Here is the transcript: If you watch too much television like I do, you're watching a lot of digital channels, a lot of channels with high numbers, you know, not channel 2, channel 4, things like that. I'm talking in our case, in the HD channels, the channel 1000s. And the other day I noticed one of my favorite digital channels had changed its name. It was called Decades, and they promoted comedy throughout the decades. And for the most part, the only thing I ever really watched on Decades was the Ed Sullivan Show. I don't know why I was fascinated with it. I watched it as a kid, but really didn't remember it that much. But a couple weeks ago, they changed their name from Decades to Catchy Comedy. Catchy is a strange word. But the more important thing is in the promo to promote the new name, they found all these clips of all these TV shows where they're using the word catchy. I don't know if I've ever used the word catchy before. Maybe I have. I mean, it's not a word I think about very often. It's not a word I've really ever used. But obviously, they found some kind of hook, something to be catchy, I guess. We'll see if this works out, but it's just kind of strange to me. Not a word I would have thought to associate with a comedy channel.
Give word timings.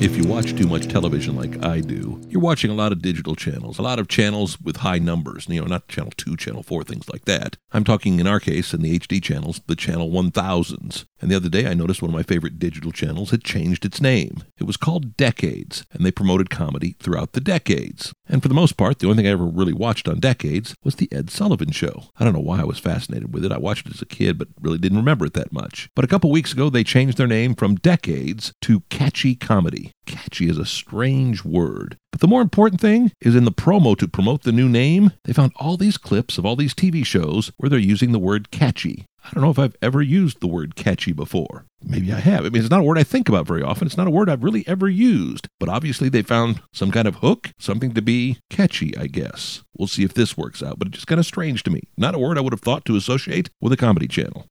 If 0.00 0.16
you 0.16 0.24
watch 0.24 0.54
too 0.54 0.66
much 0.66 0.88
television 0.88 1.34
like 1.34 1.64
I 1.64 1.80
do, 1.80 2.20
you're 2.28 2.40
watching 2.40 2.70
a 2.70 2.74
lot 2.74 2.92
of 2.92 3.00
digital 3.00 3.34
channels, 3.34 3.78
a 3.78 3.82
lot 3.82 3.98
of 3.98 4.08
channels 4.08 4.60
with 4.60 4.78
high 4.78 4.98
numbers, 4.98 5.46
you 5.48 5.60
know, 5.60 5.66
not 5.66 5.88
channel 5.88 6.12
2, 6.16 6.36
channel 6.36 6.62
4, 6.62 6.84
things 6.84 7.08
like 7.08 7.24
that. 7.24 7.56
I'm 7.72 7.84
talking 7.84 8.20
in 8.20 8.26
our 8.26 8.38
case, 8.38 8.74
in 8.74 8.82
the 8.82 8.98
HD 8.98 9.22
channels, 9.22 9.60
the 9.66 9.76
channel 9.76 10.10
1000s. 10.10 11.04
And 11.20 11.30
the 11.30 11.36
other 11.36 11.48
day 11.48 11.66
I 11.66 11.74
noticed 11.74 12.02
one 12.02 12.10
of 12.10 12.14
my 12.14 12.22
favorite 12.22 12.58
digital 12.58 12.92
channels 12.92 13.30
had 13.30 13.44
changed 13.44 13.86
its 13.86 14.00
name. 14.00 14.44
It 14.58 14.64
was 14.64 14.76
called 14.76 15.16
Decades, 15.16 15.86
and 15.90 16.04
they 16.04 16.10
promoted 16.10 16.50
comedy 16.50 16.96
throughout 16.98 17.32
the 17.32 17.40
decades. 17.40 18.12
And 18.28 18.42
for 18.42 18.48
the 18.48 18.54
most 18.54 18.76
part, 18.76 18.98
the 18.98 19.06
only 19.06 19.16
thing 19.16 19.26
I 19.26 19.32
ever 19.32 19.46
really 19.46 19.72
watched 19.72 20.08
on 20.08 20.20
Decades 20.20 20.74
was 20.84 20.96
the 20.96 21.08
Ed 21.12 21.30
Sullivan 21.30 21.70
Show. 21.70 22.04
I 22.18 22.24
don't 22.24 22.34
know 22.34 22.40
why 22.40 22.60
I 22.60 22.64
was 22.64 22.78
fascinated 22.78 23.32
with 23.32 23.44
it. 23.44 23.52
I 23.52 23.58
watched 23.58 23.86
it 23.86 23.94
as 23.94 24.02
a 24.02 24.06
kid, 24.06 24.38
but 24.38 24.48
really 24.60 24.78
didn't 24.78 24.98
remember 24.98 25.26
it 25.26 25.34
that 25.34 25.52
much. 25.52 25.88
But 25.94 26.04
a 26.04 26.08
couple 26.08 26.30
weeks 26.30 26.52
ago, 26.52 26.68
they 26.68 26.84
changed 26.84 27.16
their 27.16 27.26
name 27.26 27.54
from 27.54 27.76
Decades 27.76 28.52
to 28.62 28.80
Catchy 28.90 29.34
Comedy. 29.34 29.83
Catchy 30.06 30.48
is 30.48 30.58
a 30.58 30.66
strange 30.66 31.44
word. 31.44 31.96
But 32.12 32.20
the 32.20 32.28
more 32.28 32.42
important 32.42 32.80
thing 32.80 33.12
is 33.20 33.34
in 33.34 33.44
the 33.44 33.52
promo 33.52 33.96
to 33.98 34.06
promote 34.06 34.42
the 34.42 34.52
new 34.52 34.68
name, 34.68 35.12
they 35.24 35.32
found 35.32 35.52
all 35.56 35.76
these 35.76 35.96
clips 35.96 36.38
of 36.38 36.46
all 36.46 36.56
these 36.56 36.74
TV 36.74 37.04
shows 37.04 37.50
where 37.56 37.68
they're 37.68 37.78
using 37.78 38.12
the 38.12 38.18
word 38.18 38.50
catchy. 38.50 39.06
I 39.24 39.30
don't 39.32 39.42
know 39.42 39.50
if 39.50 39.58
I've 39.58 39.76
ever 39.80 40.02
used 40.02 40.40
the 40.40 40.46
word 40.46 40.76
catchy 40.76 41.12
before. 41.12 41.64
Maybe 41.82 42.12
I 42.12 42.20
have. 42.20 42.44
I 42.44 42.50
mean, 42.50 42.60
it's 42.60 42.70
not 42.70 42.80
a 42.80 42.84
word 42.84 42.98
I 42.98 43.04
think 43.04 43.28
about 43.28 43.46
very 43.46 43.62
often. 43.62 43.86
It's 43.86 43.96
not 43.96 44.06
a 44.06 44.10
word 44.10 44.28
I've 44.28 44.44
really 44.44 44.64
ever 44.68 44.88
used. 44.88 45.48
But 45.58 45.68
obviously, 45.68 46.08
they 46.08 46.22
found 46.22 46.60
some 46.72 46.90
kind 46.90 47.08
of 47.08 47.16
hook, 47.16 47.50
something 47.58 47.94
to 47.94 48.02
be 48.02 48.38
catchy, 48.50 48.96
I 48.96 49.06
guess. 49.06 49.62
We'll 49.76 49.88
see 49.88 50.04
if 50.04 50.14
this 50.14 50.36
works 50.36 50.62
out, 50.62 50.78
but 50.78 50.88
it's 50.88 50.98
just 50.98 51.06
kind 51.06 51.18
of 51.18 51.26
strange 51.26 51.62
to 51.64 51.70
me. 51.70 51.82
Not 51.96 52.14
a 52.14 52.18
word 52.18 52.36
I 52.36 52.42
would 52.42 52.52
have 52.52 52.60
thought 52.60 52.84
to 52.84 52.96
associate 52.96 53.48
with 53.60 53.72
a 53.72 53.78
comedy 53.78 54.08
channel. 54.08 54.46